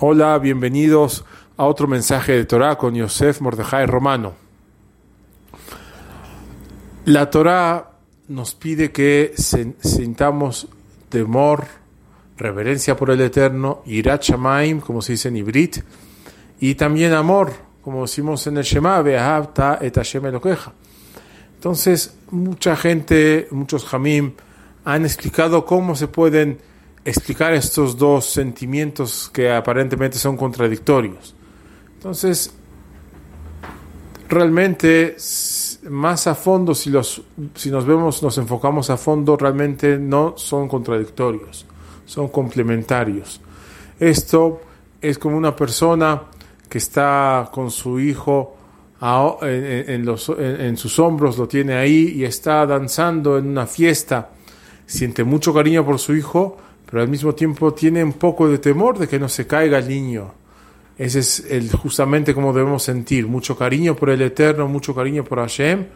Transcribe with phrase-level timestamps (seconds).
[0.00, 1.24] Hola, bienvenidos
[1.56, 4.32] a otro mensaje de Torah con Yosef Mordejai Romano.
[7.04, 7.94] La Torah
[8.28, 10.68] nos pide que sintamos
[11.08, 11.64] temor,
[12.36, 15.78] reverencia por el Eterno, irat shamaim, como se dice en Ibrit,
[16.60, 17.52] y también amor,
[17.82, 20.74] como decimos en el Shema, ve'ahavta et Hashem elokeja.
[21.56, 24.34] Entonces, mucha gente, muchos jamim,
[24.84, 26.58] han explicado cómo se pueden
[27.08, 31.34] explicar estos dos sentimientos que aparentemente son contradictorios.
[31.94, 32.52] Entonces,
[34.28, 35.16] realmente,
[35.88, 37.22] más a fondo, si, los,
[37.54, 41.64] si nos vemos, nos enfocamos a fondo, realmente no son contradictorios,
[42.04, 43.40] son complementarios.
[43.98, 44.60] Esto
[45.00, 46.22] es como una persona
[46.68, 48.56] que está con su hijo
[49.40, 54.30] en, los, en sus hombros, lo tiene ahí y está danzando en una fiesta,
[54.84, 56.58] siente mucho cariño por su hijo,
[56.90, 59.88] pero al mismo tiempo tiene un poco de temor de que no se caiga el
[59.88, 60.32] niño.
[60.96, 65.38] Ese es el, justamente como debemos sentir, mucho cariño por el Eterno, mucho cariño por
[65.38, 65.86] Hashem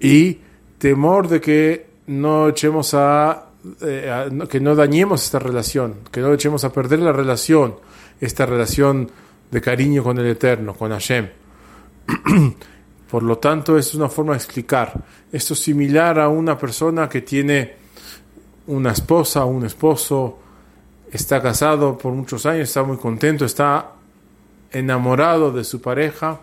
[0.00, 0.38] y
[0.78, 3.50] temor de que no echemos a,
[3.80, 7.76] eh, que no dañemos esta relación, que no echemos a perder la relación,
[8.20, 9.10] esta relación
[9.50, 11.28] de cariño con el Eterno, con Hashem.
[13.10, 15.04] Por lo tanto, es una forma de explicar.
[15.30, 17.81] Esto es similar a una persona que tiene
[18.66, 20.38] una esposa, un esposo,
[21.10, 23.92] está casado por muchos años, está muy contento, está
[24.70, 26.40] enamorado de su pareja,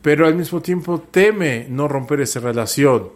[0.00, 3.10] pero al mismo tiempo teme no romper esa relación.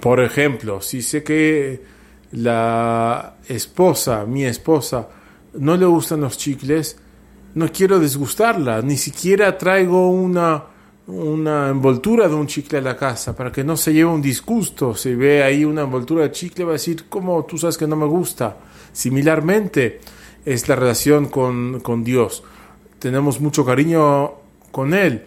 [0.00, 1.82] Por ejemplo, si sé que
[2.32, 5.08] la esposa, mi esposa,
[5.54, 6.98] no le gustan los chicles,
[7.54, 10.64] no quiero disgustarla, ni siquiera traigo una
[11.06, 14.94] una envoltura de un chicle a la casa para que no se lleve un disgusto.
[14.94, 17.96] Si ve ahí una envoltura de chicle, va a decir, ¿cómo tú sabes que no
[17.96, 18.56] me gusta?
[18.92, 20.00] Similarmente
[20.44, 22.42] es la relación con, con Dios.
[22.98, 24.32] Tenemos mucho cariño
[24.72, 25.24] con Él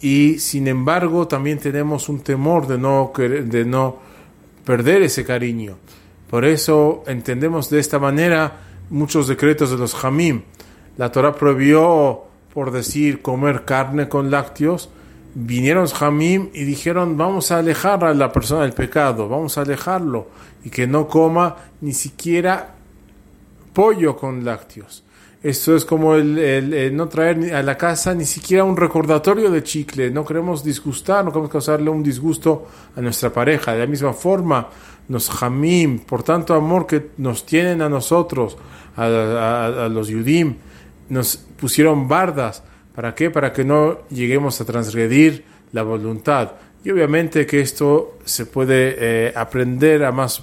[0.00, 3.98] y sin embargo también tenemos un temor de no, de no
[4.64, 5.76] perder ese cariño.
[6.28, 8.60] Por eso entendemos de esta manera
[8.90, 10.42] muchos decretos de los Jamim.
[10.96, 14.90] La Torah prohibió, por decir, comer carne con lácteos,
[15.34, 20.28] vinieron Jamim y dijeron, vamos a alejar a la persona del pecado, vamos a alejarlo
[20.64, 22.74] y que no coma ni siquiera
[23.72, 25.04] pollo con lácteos.
[25.42, 30.08] Esto es como el, no traer a la casa ni siquiera un recordatorio de chicle.
[30.08, 33.72] No queremos disgustar, no queremos causarle un disgusto a nuestra pareja.
[33.72, 34.68] De la misma forma,
[35.08, 38.56] nos jamim, por tanto amor que nos tienen a nosotros,
[38.96, 39.04] a,
[39.66, 40.54] a los yudim,
[41.08, 42.62] nos pusieron bardas
[42.94, 43.30] ¿Para qué?
[43.30, 46.52] Para que no lleguemos a transgredir la voluntad.
[46.84, 50.42] Y obviamente que esto se puede eh, aprender a más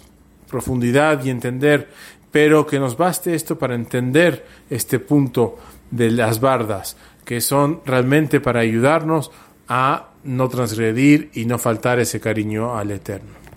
[0.49, 1.89] profundidad y entender,
[2.31, 5.57] pero que nos baste esto para entender este punto
[5.91, 9.31] de las bardas, que son realmente para ayudarnos
[9.67, 13.48] a no transgredir y no faltar ese cariño al Eterno.